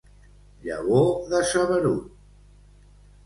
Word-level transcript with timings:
Llavor 0.67 1.11
de 1.33 1.43
saberut. 1.51 2.09